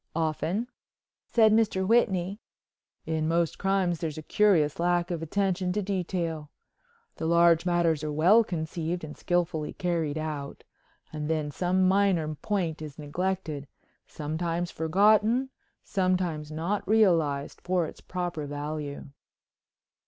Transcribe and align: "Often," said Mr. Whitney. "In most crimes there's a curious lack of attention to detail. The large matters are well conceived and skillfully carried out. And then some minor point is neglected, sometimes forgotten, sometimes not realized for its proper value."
"Often," 0.15 0.67
said 1.27 1.51
Mr. 1.53 1.85
Whitney. 1.85 2.39
"In 3.05 3.27
most 3.27 3.59
crimes 3.59 3.99
there's 3.99 4.17
a 4.17 4.23
curious 4.23 4.79
lack 4.79 5.11
of 5.11 5.21
attention 5.21 5.71
to 5.73 5.83
detail. 5.83 6.49
The 7.17 7.27
large 7.27 7.67
matters 7.67 8.03
are 8.03 8.11
well 8.11 8.43
conceived 8.43 9.03
and 9.03 9.15
skillfully 9.15 9.73
carried 9.73 10.17
out. 10.17 10.63
And 11.13 11.29
then 11.29 11.51
some 11.51 11.87
minor 11.87 12.33
point 12.33 12.81
is 12.81 12.97
neglected, 12.97 13.67
sometimes 14.07 14.71
forgotten, 14.71 15.51
sometimes 15.83 16.51
not 16.51 16.87
realized 16.87 17.61
for 17.61 17.85
its 17.85 18.01
proper 18.01 18.47
value." 18.47 19.05